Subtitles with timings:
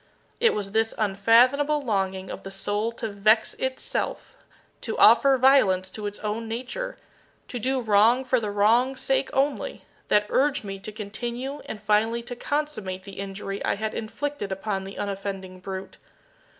[0.39, 4.33] It was this unfathomable longing of the soul to vex itself
[4.81, 6.97] to offer violence to its own nature
[7.49, 12.23] to do wrong for the wrong's sake only that urged me to continue and finally
[12.23, 15.97] to consummate the injury I had inflicted upon the unoffending brute.